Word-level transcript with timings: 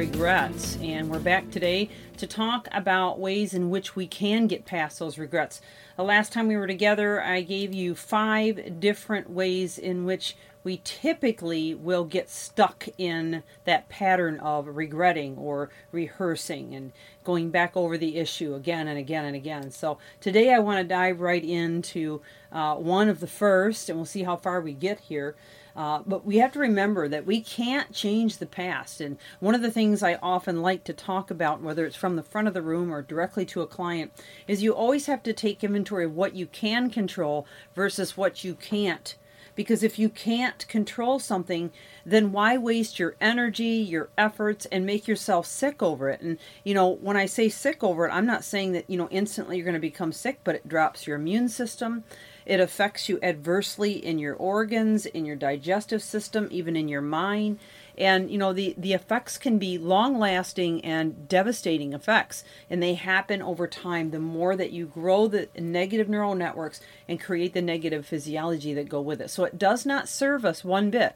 regrets, 0.00 0.78
and 0.80 1.10
we're 1.10 1.18
back 1.18 1.50
today 1.50 1.86
to 2.16 2.26
talk 2.26 2.66
about 2.72 3.20
ways 3.20 3.52
in 3.52 3.68
which 3.68 3.94
we 3.94 4.06
can 4.06 4.46
get 4.46 4.64
past 4.64 4.98
those 4.98 5.18
regrets. 5.18 5.60
The 5.98 6.02
last 6.02 6.32
time 6.32 6.48
we 6.48 6.56
were 6.56 6.66
together, 6.66 7.22
I 7.22 7.42
gave 7.42 7.74
you 7.74 7.94
five 7.94 8.80
different 8.80 9.28
ways 9.28 9.76
in 9.76 10.06
which 10.06 10.36
we 10.64 10.80
typically 10.84 11.74
will 11.74 12.04
get 12.04 12.30
stuck 12.30 12.88
in 12.96 13.42
that 13.66 13.90
pattern 13.90 14.40
of 14.40 14.74
regretting 14.74 15.36
or 15.36 15.68
rehearsing 15.92 16.74
and 16.74 16.92
going 17.22 17.50
back 17.50 17.76
over 17.76 17.98
the 17.98 18.16
issue 18.16 18.54
again 18.54 18.88
and 18.88 18.98
again 18.98 19.26
and 19.26 19.36
again. 19.36 19.70
So 19.70 19.98
today 20.18 20.54
I 20.54 20.60
want 20.60 20.78
to 20.78 20.84
dive 20.84 21.20
right 21.20 21.44
into 21.44 22.22
uh, 22.50 22.76
one 22.76 23.10
of 23.10 23.20
the 23.20 23.26
first, 23.26 23.90
and 23.90 23.98
we'll 23.98 24.06
see 24.06 24.22
how 24.22 24.36
far 24.36 24.62
we 24.62 24.72
get 24.72 25.00
here. 25.00 25.34
Uh, 25.76 26.00
but 26.06 26.24
we 26.24 26.38
have 26.38 26.52
to 26.52 26.58
remember 26.58 27.08
that 27.08 27.26
we 27.26 27.40
can't 27.40 27.92
change 27.92 28.38
the 28.38 28.46
past. 28.46 29.00
And 29.00 29.16
one 29.38 29.54
of 29.54 29.62
the 29.62 29.70
things 29.70 30.02
I 30.02 30.16
often 30.16 30.62
like 30.62 30.84
to 30.84 30.92
talk 30.92 31.30
about, 31.30 31.62
whether 31.62 31.86
it's 31.86 31.96
from 31.96 32.16
the 32.16 32.22
front 32.22 32.48
of 32.48 32.54
the 32.54 32.62
room 32.62 32.92
or 32.92 33.02
directly 33.02 33.44
to 33.46 33.62
a 33.62 33.66
client, 33.66 34.12
is 34.46 34.62
you 34.62 34.72
always 34.72 35.06
have 35.06 35.22
to 35.24 35.32
take 35.32 35.64
inventory 35.64 36.04
of 36.04 36.14
what 36.14 36.34
you 36.34 36.46
can 36.46 36.90
control 36.90 37.46
versus 37.74 38.16
what 38.16 38.44
you 38.44 38.54
can't. 38.54 39.16
Because 39.56 39.82
if 39.82 39.98
you 39.98 40.08
can't 40.08 40.66
control 40.68 41.18
something, 41.18 41.70
then 42.06 42.32
why 42.32 42.56
waste 42.56 42.98
your 42.98 43.16
energy, 43.20 43.64
your 43.64 44.08
efforts, 44.16 44.64
and 44.66 44.86
make 44.86 45.08
yourself 45.08 45.44
sick 45.44 45.82
over 45.82 46.08
it? 46.08 46.20
And, 46.20 46.38
you 46.64 46.72
know, 46.72 46.88
when 46.88 47.16
I 47.16 47.26
say 47.26 47.48
sick 47.48 47.82
over 47.82 48.06
it, 48.06 48.12
I'm 48.12 48.26
not 48.26 48.44
saying 48.44 48.72
that, 48.72 48.88
you 48.88 48.96
know, 48.96 49.08
instantly 49.10 49.56
you're 49.56 49.64
going 49.64 49.74
to 49.74 49.80
become 49.80 50.12
sick, 50.12 50.40
but 50.44 50.54
it 50.54 50.68
drops 50.68 51.06
your 51.06 51.16
immune 51.16 51.48
system. 51.48 52.04
It 52.46 52.60
affects 52.60 53.08
you 53.08 53.18
adversely 53.22 53.92
in 53.92 54.18
your 54.18 54.34
organs, 54.34 55.06
in 55.06 55.24
your 55.24 55.36
digestive 55.36 56.02
system, 56.02 56.48
even 56.50 56.76
in 56.76 56.88
your 56.88 57.02
mind. 57.02 57.58
And 57.98 58.30
you 58.30 58.38
know 58.38 58.52
the 58.52 58.74
the 58.78 58.94
effects 58.94 59.36
can 59.36 59.58
be 59.58 59.76
long 59.76 60.18
lasting 60.18 60.82
and 60.84 61.28
devastating 61.28 61.92
effects, 61.92 62.44
and 62.70 62.82
they 62.82 62.94
happen 62.94 63.42
over 63.42 63.66
time. 63.66 64.10
The 64.10 64.18
more 64.18 64.56
that 64.56 64.72
you 64.72 64.86
grow 64.86 65.26
the 65.26 65.48
negative 65.58 66.08
neural 66.08 66.34
networks 66.34 66.80
and 67.08 67.20
create 67.20 67.52
the 67.52 67.60
negative 67.60 68.06
physiology 68.06 68.72
that 68.74 68.88
go 68.88 69.00
with 69.02 69.20
it, 69.20 69.30
so 69.30 69.44
it 69.44 69.58
does 69.58 69.84
not 69.84 70.08
serve 70.08 70.44
us 70.44 70.64
one 70.64 70.90
bit. 70.90 71.14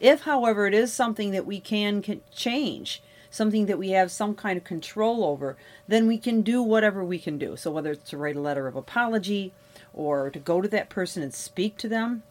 If, 0.00 0.22
however, 0.22 0.66
it 0.66 0.74
is 0.74 0.92
something 0.92 1.30
that 1.32 1.46
we 1.46 1.60
can 1.60 2.02
change, 2.34 3.02
something 3.30 3.66
that 3.66 3.78
we 3.78 3.90
have 3.90 4.10
some 4.10 4.34
kind 4.34 4.56
of 4.56 4.64
control 4.64 5.24
over, 5.24 5.56
then 5.88 6.06
we 6.06 6.18
can 6.18 6.42
do 6.42 6.62
whatever 6.62 7.04
we 7.04 7.18
can 7.18 7.38
do. 7.38 7.56
So, 7.56 7.70
whether 7.70 7.92
it's 7.92 8.10
to 8.10 8.16
write 8.16 8.36
a 8.36 8.40
letter 8.40 8.66
of 8.66 8.76
apology, 8.76 9.52
or 9.94 10.30
to 10.30 10.38
go 10.38 10.60
to 10.60 10.68
that 10.68 10.88
person 10.88 11.22
and 11.22 11.32
speak 11.32 11.76
to 11.78 11.88
them 11.88 12.22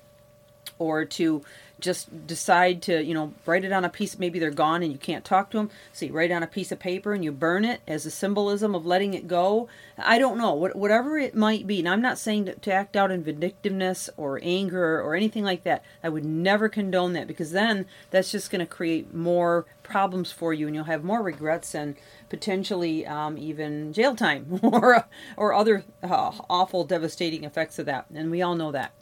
or 0.84 1.06
to 1.06 1.44
just 1.84 2.26
decide 2.26 2.82
to 2.82 3.04
you 3.04 3.14
know 3.14 3.34
write 3.46 3.66
it 3.66 3.74
on 3.74 3.84
a 3.84 3.90
piece 3.90 4.18
maybe 4.18 4.40
they're 4.40 4.50
gone 4.52 4.82
and 4.82 4.92
you 4.92 4.98
can't 4.98 5.26
talk 5.26 5.52
to 5.52 5.58
them 5.58 5.70
so 5.92 6.06
you 6.06 6.14
write 6.14 6.32
on 6.32 6.42
a 6.42 6.48
piece 6.48 6.72
of 6.72 6.80
paper 6.80 7.14
and 7.14 7.24
you 7.24 7.32
burn 7.32 7.66
it 7.66 7.82
as 7.86 8.06
a 8.06 8.12
symbolism 8.12 8.74
of 8.74 8.86
letting 8.86 9.14
it 9.14 9.28
go. 9.28 9.68
I 9.98 10.18
don't 10.18 10.38
know. 10.38 10.54
Whatever 10.54 11.20
it 11.20 11.36
might 11.36 11.68
be 11.68 11.80
and 11.80 11.90
i'm 11.90 12.02
not 12.02 12.18
saying 12.18 12.46
to, 12.46 12.56
to 12.56 12.72
act 12.72 12.96
out 12.96 13.12
in 13.12 13.24
vindictiveness 13.24 14.10
or 14.16 14.40
anger 14.42 15.02
or 15.02 15.14
anything 15.14 15.44
like 15.44 15.64
that. 15.64 15.84
I 16.02 16.10
would 16.10 16.26
never 16.26 16.70
condone 16.70 17.14
that 17.14 17.28
because 17.28 17.52
then 17.52 17.86
that's 18.12 18.32
just 18.32 18.50
going 18.50 18.62
to 18.62 18.66
create 18.66 19.14
more 19.14 19.66
problems 19.84 20.32
for 20.32 20.54
you 20.54 20.68
and 20.68 20.76
you'll 20.76 20.86
have 20.86 21.04
more 21.04 21.22
regrets 21.22 21.76
and 21.76 21.96
potentially 22.30 23.06
um, 23.06 23.38
even 23.38 23.92
jail 23.92 24.16
time 24.16 24.60
or 24.64 25.06
or 25.36 25.54
other 25.54 25.84
uh, 26.02 26.32
awful 26.50 26.86
devastating 26.86 27.44
effects 27.44 27.78
of 27.78 27.86
that. 27.88 28.06
And 28.14 28.32
we 28.32 28.42
all 28.42 28.56
know 28.56 28.72
that 28.72 28.94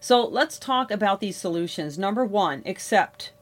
so 0.00 0.26
let's 0.26 0.58
talk 0.58 0.90
about 0.90 1.20
these 1.20 1.36
solutions. 1.36 1.98
Number 1.98 2.24
one, 2.24 2.62
accept 2.64 3.32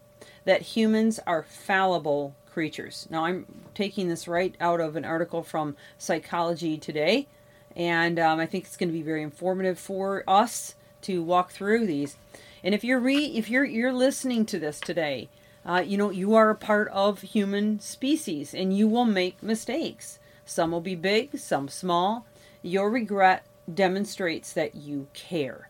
that 0.44 0.62
humans 0.62 1.20
are 1.24 1.44
fallible 1.44 2.34
creatures. 2.52 3.06
Now, 3.10 3.26
I'm 3.26 3.46
taking 3.74 4.08
this 4.08 4.26
right 4.26 4.56
out 4.60 4.80
of 4.80 4.96
an 4.96 5.04
article 5.04 5.44
from 5.44 5.76
Psychology 5.98 6.76
Today, 6.76 7.28
and 7.76 8.18
um, 8.18 8.40
I 8.40 8.46
think 8.46 8.64
it's 8.64 8.76
going 8.76 8.88
to 8.88 8.92
be 8.92 9.02
very 9.02 9.22
informative 9.22 9.78
for 9.78 10.24
us 10.26 10.74
to 11.02 11.22
walk 11.22 11.52
through 11.52 11.86
these. 11.86 12.16
And 12.64 12.74
if 12.74 12.82
you're 12.82 12.98
re- 12.98 13.36
if 13.36 13.48
you're 13.48 13.64
you're 13.64 13.92
listening 13.92 14.44
to 14.46 14.58
this 14.58 14.80
today, 14.80 15.28
uh, 15.64 15.84
you 15.86 15.96
know 15.96 16.10
you 16.10 16.34
are 16.34 16.50
a 16.50 16.56
part 16.56 16.88
of 16.88 17.22
human 17.22 17.78
species, 17.78 18.52
and 18.52 18.76
you 18.76 18.88
will 18.88 19.04
make 19.04 19.40
mistakes. 19.40 20.18
Some 20.44 20.72
will 20.72 20.80
be 20.80 20.96
big, 20.96 21.38
some 21.38 21.68
small. 21.68 22.26
Your 22.62 22.90
regret 22.90 23.44
demonstrates 23.72 24.52
that 24.54 24.74
you 24.74 25.06
care. 25.14 25.67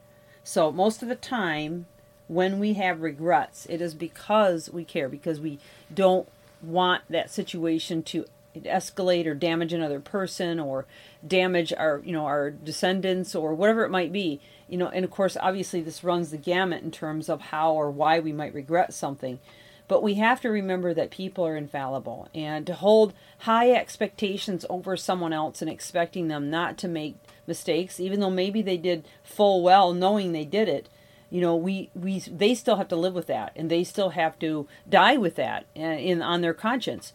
So 0.49 0.73
most 0.73 1.03
of 1.03 1.11
the 1.11 1.15
time, 1.15 1.85
when 2.27 2.59
we 2.59 2.73
have 2.73 3.03
regrets, 3.03 3.67
it 3.69 3.83
is 3.83 3.93
because 3.93 4.71
we 4.71 4.83
care, 4.83 5.07
because 5.07 5.41
we 5.41 5.59
don't 5.93 6.27
want 6.63 7.03
that 7.11 7.31
situation 7.31 8.03
to 8.05 8.25
escalate 8.57 9.27
or 9.27 9.35
damage 9.35 9.75
another 9.75 10.01
person 10.01 10.59
or 10.59 10.87
damage 11.25 11.71
our 11.75 12.01
you 12.03 12.13
know 12.13 12.25
our 12.25 12.51
descendants 12.51 13.35
or 13.35 13.53
whatever 13.53 13.85
it 13.85 13.91
might 13.91 14.11
be. 14.11 14.41
You 14.71 14.79
know 14.79 14.89
and 14.89 15.05
of 15.05 15.11
course 15.11 15.37
obviously 15.39 15.83
this 15.83 16.03
runs 16.03 16.31
the 16.31 16.39
gamut 16.39 16.83
in 16.83 16.93
terms 16.93 17.29
of 17.29 17.43
how 17.43 17.75
or 17.75 17.91
why 17.91 18.19
we 18.19 18.33
might 18.33 18.55
regret 18.55 18.95
something. 18.95 19.41
But 19.87 20.03
we 20.03 20.15
have 20.15 20.41
to 20.41 20.49
remember 20.49 20.95
that 20.95 21.11
people 21.11 21.47
are 21.47 21.57
infallible 21.57 22.29
and 22.35 22.67
to 22.67 22.75
hold 22.75 23.13
high 23.41 23.71
expectations 23.71 24.65
over 24.71 24.97
someone 24.97 25.35
else 25.35 25.61
and 25.61 25.71
expecting 25.71 26.29
them 26.29 26.49
not 26.49 26.79
to 26.79 26.89
make 26.89 27.17
mistakes, 27.49 27.99
even 27.99 28.21
though 28.21 28.31
maybe 28.31 28.63
they 28.63 28.77
did 28.77 29.05
full 29.25 29.63
well 29.63 29.93
knowing 29.93 30.33
they 30.33 30.45
did 30.45 30.69
it. 30.69 30.89
You 31.31 31.41
know, 31.41 31.57
we, 31.57 31.91
we 31.95 32.21
they 32.21 32.55
still 32.55 32.77
have 32.77 32.89
to 32.89 32.97
live 32.97 33.15
with 33.15 33.27
that, 33.27 33.53
and 33.57 33.71
they 33.71 33.85
still 33.85 34.11
have 34.11 34.39
to 34.39 34.67
die 34.89 35.17
with 35.17 35.35
that 35.37 35.67
uh, 35.77 35.81
in 35.81 36.23
on 36.23 36.41
their 36.41 36.55
conscience. 36.55 37.13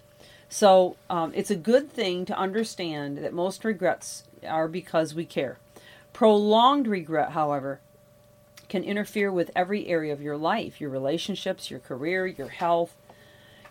So 0.49 0.97
um, 1.09 1.31
it's 1.33 1.49
a 1.49 1.55
good 1.55 1.91
thing 1.91 2.25
to 2.25 2.37
understand 2.37 3.17
that 3.17 3.33
most 3.33 3.65
regrets 3.65 4.23
are 4.47 4.67
because 4.67 5.15
we 5.15 5.25
care. 5.25 5.57
Prolonged 6.13 6.85
regret, 6.85 7.31
however, 7.31 7.79
can 8.69 8.83
interfere 8.83 9.31
with 9.31 9.49
every 9.55 9.87
area 9.87 10.13
of 10.13 10.21
your 10.21 10.37
life 10.37 10.79
your 10.79 10.91
relationships, 10.91 11.71
your 11.71 11.79
career, 11.79 12.27
your 12.27 12.49
health. 12.49 12.95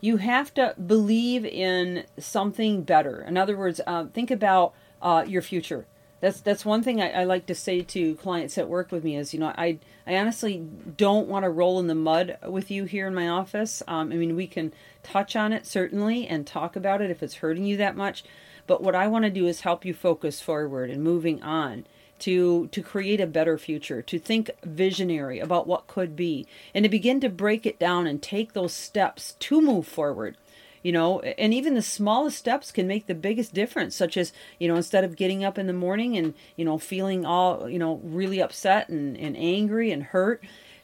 You 0.01 0.17
have 0.17 0.53
to 0.55 0.75
believe 0.85 1.45
in 1.45 2.05
something 2.19 2.83
better. 2.83 3.23
In 3.23 3.37
other 3.37 3.57
words, 3.57 3.81
uh, 3.87 4.07
think 4.07 4.33
about 4.33 4.75
uh, 5.01 5.25
your 5.27 5.43
future 5.43 5.87
that's 6.23 6.41
that's 6.41 6.65
one 6.65 6.85
thing 6.85 7.03
I, 7.03 7.11
I, 7.11 7.25
like 7.25 7.47
to 7.47 7.55
say 7.55 7.83
to 7.83 8.15
clients 8.15 8.55
that 8.55 8.69
work 8.69 8.93
with 8.93 9.03
me 9.03 9.17
is 9.17 9.35
you 9.35 9.41
know 9.41 9.53
I 9.59 9.81
I 10.07 10.17
honestly 10.17 10.65
don't 10.97 11.27
want 11.27 11.43
to 11.43 11.51
roll 11.51 11.81
in 11.81 11.89
the 11.89 11.97
mud 11.97 12.39
with 12.47 12.71
you 12.71 12.85
here 12.85 13.09
in 13.09 13.15
my 13.15 13.29
office. 13.29 13.83
Um, 13.89 14.13
I 14.13 14.15
mean 14.15 14.37
we 14.37 14.47
can 14.47 14.73
touch 15.03 15.35
on 15.35 15.53
it 15.53 15.67
certainly 15.67 16.29
and 16.29 16.47
talk 16.47 16.77
about 16.77 17.03
it 17.03 17.11
if 17.11 17.25
it's 17.25 17.35
hurting 17.35 17.65
you 17.65 17.77
that 17.79 17.97
much, 17.97 18.25
but 18.69 18.83
what 18.83 18.95
I 18.95 19.09
want 19.09 19.25
to 19.25 19.31
do 19.31 19.49
is 19.49 19.63
help 19.63 19.85
you 19.85 19.93
focus 19.93 20.41
forward 20.41 20.91
and 20.91 21.03
moving 21.03 21.43
on 21.43 21.87
to 22.21 22.69
to 22.69 22.83
create 22.83 23.21
a 23.21 23.27
better 23.27 23.59
future, 23.59 24.01
to 24.01 24.17
think 24.17 24.49
visionary 24.63 25.41
about 25.41 25.67
what 25.67 25.89
could 25.89 26.15
be, 26.15 26.47
and 26.73 26.85
to 26.85 26.89
begin 26.89 27.19
to 27.19 27.29
break 27.29 27.67
it 27.67 27.81
down 27.81 28.07
and 28.07 28.23
take 28.23 28.53
those 28.53 28.73
steps 28.73 29.35
to 29.41 29.61
move 29.61 29.89
forward 29.89 30.37
you 30.83 30.93
know 30.93 31.21
and 31.21 31.55
even 31.55 31.75
the 31.75 31.83
smallest 31.83 32.39
steps 32.39 32.71
can 32.73 32.87
make 32.87 33.07
the 33.07 33.15
biggest 33.15 33.55
difference 33.55 33.95
such 33.95 34.17
as 34.17 34.33
you 34.59 34.69
know 34.69 34.77
instead 34.77 35.05
of 35.05 35.17
getting 35.17 35.45
up 35.45 35.59
in 35.59 35.67
the 35.67 35.73
morning 35.73 36.17
and 36.17 36.35
you 36.57 36.65
know 36.65 36.79
feeling 36.79 37.25
all 37.25 37.69
you 37.69 37.79
know 37.79 38.01
really 38.03 38.41
upset 38.41 38.89
and, 38.89 39.17
and 39.17 39.37
angry 39.37 39.91
and 39.91 40.05
hurt 40.05 40.43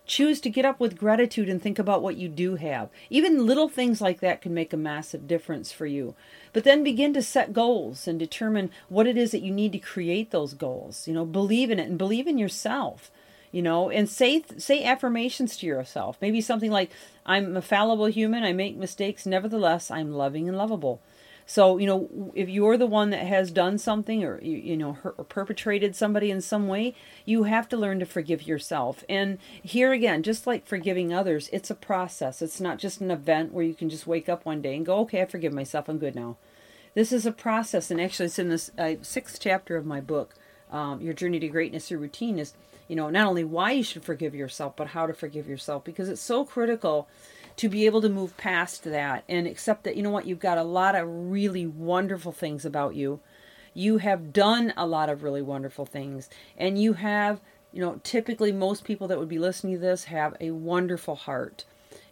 choose 0.08 0.40
to 0.40 0.50
get 0.50 0.64
up 0.64 0.80
with 0.80 0.98
gratitude 0.98 1.48
and 1.48 1.62
think 1.62 1.78
about 1.78 2.02
what 2.02 2.16
you 2.16 2.28
do 2.28 2.56
have. 2.56 2.88
Even 3.10 3.46
little 3.46 3.68
things 3.68 4.00
like 4.00 4.20
that 4.20 4.40
can 4.40 4.54
make 4.54 4.72
a 4.72 4.76
massive 4.76 5.28
difference 5.28 5.70
for 5.70 5.86
you. 5.86 6.14
But 6.52 6.64
then 6.64 6.82
begin 6.82 7.12
to 7.12 7.22
set 7.22 7.52
goals 7.52 8.08
and 8.08 8.18
determine 8.18 8.70
what 8.88 9.06
it 9.06 9.16
is 9.16 9.30
that 9.30 9.42
you 9.42 9.52
need 9.52 9.72
to 9.72 9.78
create 9.78 10.30
those 10.30 10.54
goals. 10.54 11.06
You 11.06 11.14
know 11.14 11.24
believe 11.24 11.70
in 11.70 11.78
it 11.78 11.88
and 11.88 11.98
believe 11.98 12.26
in 12.26 12.38
yourself 12.38 13.12
you 13.52 13.62
know 13.62 13.90
and 13.90 14.08
say 14.08 14.44
say 14.56 14.84
affirmations 14.84 15.56
to 15.58 15.66
yourself. 15.66 16.18
Maybe 16.20 16.40
something 16.40 16.70
like 16.70 16.90
i'm 17.26 17.56
a 17.56 17.62
fallible 17.62 18.06
human 18.06 18.44
i 18.44 18.52
make 18.52 18.76
mistakes. 18.76 19.26
Nevertheless 19.26 19.90
i'm 19.90 20.12
loving 20.12 20.48
and 20.48 20.56
lovable. 20.56 21.00
So 21.46 21.78
you 21.78 21.86
know 21.86 22.32
if 22.34 22.48
you're 22.48 22.76
the 22.76 22.86
one 22.86 23.10
that 23.10 23.26
has 23.26 23.50
done 23.50 23.78
something 23.78 24.22
or 24.24 24.40
you, 24.42 24.56
you 24.56 24.76
know 24.76 24.98
or 25.04 25.24
perpetrated 25.24 25.96
somebody 25.96 26.30
in 26.30 26.40
some 26.40 26.68
way 26.68 26.94
you 27.24 27.44
have 27.44 27.68
to 27.70 27.76
learn 27.76 27.98
to 28.00 28.06
forgive 28.06 28.46
yourself. 28.46 29.04
And 29.08 29.38
here 29.62 29.92
again 29.92 30.22
just 30.22 30.46
like 30.46 30.66
forgiving 30.66 31.12
others 31.12 31.48
it's 31.52 31.70
a 31.70 31.74
process. 31.74 32.42
It's 32.42 32.60
not 32.60 32.78
just 32.78 33.00
an 33.00 33.10
event 33.10 33.52
where 33.52 33.64
you 33.64 33.74
can 33.74 33.88
just 33.88 34.06
wake 34.06 34.28
up 34.28 34.44
one 34.44 34.62
day 34.62 34.76
and 34.76 34.86
go 34.86 34.98
okay 35.00 35.22
i 35.22 35.24
forgive 35.24 35.52
myself. 35.52 35.88
I'm 35.88 35.98
good 35.98 36.14
now. 36.14 36.36
This 36.94 37.12
is 37.12 37.26
a 37.26 37.30
process, 37.32 37.92
and 37.92 38.00
actually, 38.00 38.26
it's 38.26 38.38
in 38.38 38.48
this 38.48 38.72
uh, 38.76 38.94
sixth 39.02 39.38
chapter 39.40 39.76
of 39.76 39.86
my 39.86 40.00
book. 40.00 40.34
Um, 40.70 41.00
Your 41.00 41.14
journey 41.14 41.38
to 41.38 41.48
greatness 41.48 41.88
through 41.88 41.98
routine 41.98 42.40
is, 42.40 42.54
you 42.88 42.96
know, 42.96 43.10
not 43.10 43.26
only 43.26 43.44
why 43.44 43.72
you 43.72 43.82
should 43.82 44.02
forgive 44.02 44.34
yourself, 44.34 44.74
but 44.74 44.88
how 44.88 45.06
to 45.06 45.12
forgive 45.12 45.46
yourself 45.46 45.84
because 45.84 46.08
it's 46.08 46.22
so 46.22 46.44
critical 46.44 47.06
to 47.58 47.68
be 47.68 47.86
able 47.86 48.00
to 48.00 48.08
move 48.08 48.36
past 48.36 48.84
that 48.84 49.24
and 49.28 49.46
accept 49.46 49.82
that 49.84 49.96
you 49.96 50.02
know 50.02 50.10
what 50.10 50.26
you've 50.26 50.38
got 50.38 50.58
a 50.58 50.62
lot 50.62 50.94
of 50.94 51.06
really 51.08 51.66
wonderful 51.66 52.32
things 52.32 52.64
about 52.64 52.94
you. 52.94 53.20
You 53.74 53.98
have 53.98 54.32
done 54.32 54.72
a 54.76 54.86
lot 54.86 55.10
of 55.10 55.22
really 55.22 55.42
wonderful 55.42 55.84
things 55.84 56.30
and 56.56 56.80
you 56.80 56.94
have 56.94 57.40
you 57.72 57.80
know 57.80 58.00
typically 58.04 58.52
most 58.52 58.84
people 58.84 59.08
that 59.08 59.18
would 59.18 59.28
be 59.28 59.40
listening 59.40 59.74
to 59.74 59.80
this 59.80 60.04
have 60.04 60.36
a 60.40 60.52
wonderful 60.52 61.16
heart 61.16 61.64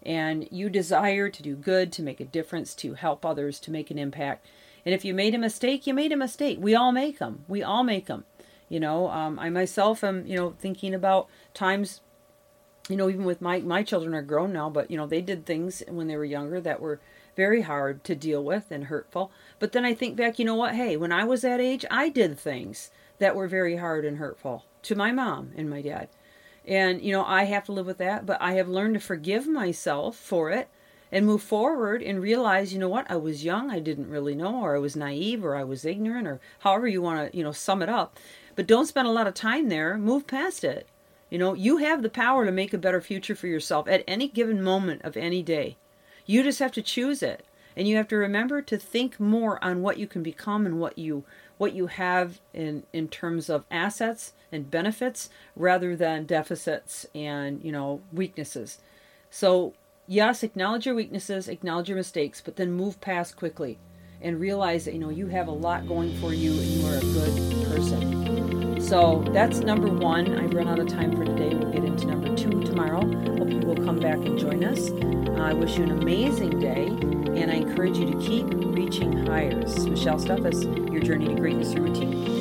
and 0.05 0.49
you 0.51 0.69
desire 0.69 1.29
to 1.29 1.43
do 1.43 1.55
good 1.55 1.93
to 1.93 2.03
make 2.03 2.21
a 2.21 2.25
difference 2.25 2.75
to 2.75 2.95
help 2.95 3.25
others 3.25 3.59
to 3.61 3.71
make 3.71 3.91
an 3.91 3.99
impact. 3.99 4.47
And 4.85 4.95
if 4.95 5.05
you 5.05 5.15
made 5.15 5.35
a 5.35 5.39
mistake 5.39 5.87
you 5.87 5.95
made 5.95 6.11
a 6.11 6.17
mistake. 6.17 6.59
We 6.61 6.75
all 6.75 6.91
make 6.91 7.21
them 7.21 7.45
we 7.47 7.63
all 7.63 7.85
make 7.85 8.07
them 8.07 8.25
you 8.69 8.81
know 8.81 9.09
um, 9.11 9.39
i 9.39 9.49
myself 9.49 10.03
am 10.03 10.27
you 10.27 10.37
know 10.37 10.55
thinking 10.59 10.95
about 10.95 11.29
times 11.55 12.01
you 12.89 12.97
know, 12.97 13.09
even 13.09 13.25
with 13.25 13.41
my 13.41 13.61
my 13.61 13.83
children 13.83 14.15
are 14.15 14.23
grown 14.23 14.53
now, 14.53 14.71
but 14.71 14.91
you 14.91 14.97
know, 14.97 15.07
they 15.07 15.21
did 15.21 15.45
things 15.45 15.83
when 15.89 16.07
they 16.07 16.17
were 16.17 16.25
younger 16.25 16.61
that 16.61 16.81
were 16.81 17.01
very 17.35 17.63
hard 17.63 18.03
to 18.05 18.15
deal 18.15 18.43
with 18.43 18.71
and 18.71 18.85
hurtful. 18.85 19.31
But 19.59 19.73
then 19.73 19.85
I 19.85 19.95
think 19.95 20.17
back, 20.17 20.39
you 20.39 20.45
know 20.45 20.55
what? 20.55 20.75
Hey, 20.75 20.97
when 20.97 21.13
I 21.13 21.25
was 21.25 21.43
that 21.43 21.61
age, 21.61 21.85
I 21.91 22.09
did 22.09 22.39
things 22.39 22.91
that 23.19 23.37
were 23.37 23.49
very 23.49 23.77
hard 23.77 24.05
and 24.05 24.19
hurtful 24.19 24.65
to 24.83 24.95
my 24.95 25.13
mom 25.13 25.53
and 25.57 25.69
my 25.69 25.83
dad. 25.83 26.09
And 26.67 27.03
you 27.03 27.13
know, 27.13 27.25
I 27.25 27.45
have 27.45 27.65
to 27.65 27.73
live 27.73 27.87
with 27.87 27.99
that, 27.99 28.27
but 28.27 28.41
I 28.41 28.55
have 28.55 28.69
learned 28.69 28.95
to 28.95 29.01
forgive 29.01 29.47
myself 29.47 30.17
for 30.17 30.51
it 30.51 30.69
and 31.13 31.25
move 31.25 31.43
forward 31.43 32.03
and 32.03 32.21
realize, 32.21 32.73
you 32.73 32.79
know 32.79 32.89
what? 32.89 33.11
I 33.11 33.17
was 33.17 33.45
young, 33.45 33.71
I 33.71 33.79
didn't 33.79 34.11
really 34.11 34.35
know 34.35 34.63
or 34.63 34.75
I 34.75 34.81
was 34.81 34.97
naive 34.97 35.45
or 35.45 35.55
I 35.55 35.65
was 35.65 35.85
ignorant 35.85 36.27
or 36.27 36.41
however 36.61 36.89
you 36.89 37.01
want 37.03 37.31
to, 37.31 37.37
you 37.37 37.45
know, 37.45 37.53
sum 37.53 37.83
it 37.83 37.89
up. 37.89 38.19
But 38.57 38.67
don't 38.67 38.87
spend 38.87 39.07
a 39.07 39.13
lot 39.13 39.29
of 39.29 39.35
time 39.35 39.69
there. 39.69 39.97
Move 39.97 40.27
past 40.27 40.65
it 40.65 40.89
you 41.31 41.39
know, 41.39 41.55
you 41.55 41.79
have 41.79 42.03
the 42.03 42.09
power 42.09 42.45
to 42.45 42.53
make 42.53 42.73
a 42.73 42.79
better 42.79 43.01
future 43.01 43.35
for 43.35 43.47
yourself 43.47 43.89
at 43.89 44.05
any 44.07 44.29
given 44.29 44.63
moment 44.63 45.03
of 45.03 45.17
any 45.17 45.43
day. 45.43 45.77
You 46.25 46.43
just 46.43 46.61
have 46.61 46.73
to 46.73 46.83
choose 46.83 47.23
it. 47.23 47.45
And 47.77 47.87
you 47.87 47.97
have 47.97 48.09
to 48.09 48.17
remember 48.17 48.63
to 48.63 48.79
think 48.79 49.21
more 49.21 49.63
on 49.63 49.83
what 49.83 49.99
you 49.99 50.07
can 50.07 50.23
become 50.23 50.65
and 50.65 50.81
what 50.81 50.97
you 50.97 51.25
what 51.59 51.75
you 51.75 51.89
have 51.89 52.41
in 52.55 52.85
in 52.93 53.09
terms 53.09 53.51
of 53.51 53.67
assets 53.71 54.33
and 54.51 54.71
benefits 54.71 55.29
rather 55.55 55.95
than 55.95 56.25
deficits 56.25 57.07
and, 57.15 57.63
you 57.63 57.73
know, 57.73 58.01
weaknesses. 58.13 58.79
So, 59.31 59.75
yes, 60.07 60.43
acknowledge 60.43 60.87
your 60.87 60.95
weaknesses, 60.95 61.49
acknowledge 61.49 61.91
your 61.91 61.99
mistakes, 61.99 62.41
but 62.43 62.57
then 62.57 62.73
move 62.73 62.99
past 63.03 63.37
quickly 63.37 63.79
and 64.23 64.41
realize 64.41 64.87
that 64.87 64.95
you 64.95 65.01
know 65.01 65.11
you 65.11 65.27
have 65.27 65.49
a 65.49 65.53
lot 65.53 65.87
going 65.87 66.19
for 66.19 66.33
you 66.33 66.53
and 66.53 66.67
you 66.67 66.87
are 66.87 66.97
a 66.97 67.01
good 67.01 67.67
person. 67.67 68.16
So 68.87 69.25
that's 69.33 69.59
number 69.59 69.89
one. 69.89 70.39
I've 70.39 70.55
run 70.55 70.69
out 70.69 70.79
of 70.79 70.87
time 70.87 71.17
for 71.17 71.25
today. 71.25 71.57
We'll 71.57 71.73
get 71.73 71.83
into 71.83 72.07
number 72.07 72.37
two 72.37 72.63
tomorrow. 72.63 73.01
Hope 73.01 73.51
you 73.51 73.59
will 73.59 73.85
come 73.85 73.99
back 73.99 74.19
and 74.19 74.39
join 74.39 74.63
us. 74.63 74.93
Uh, 74.93 75.43
I 75.43 75.55
wish 75.55 75.77
you 75.77 75.83
an 75.83 75.91
amazing 75.91 76.61
day, 76.61 76.87
and 76.87 77.51
I 77.51 77.55
encourage 77.55 77.99
you 77.99 78.07
to 78.07 78.17
keep 78.21 78.47
reaching 78.49 79.27
higher. 79.27 79.61
This 79.61 79.77
is 79.77 79.89
Michelle 79.89 80.21
Steffes, 80.21 80.63
your 80.93 81.03
journey 81.03 81.27
to 81.27 81.35
greatness 81.35 81.75
routine. 81.75 82.36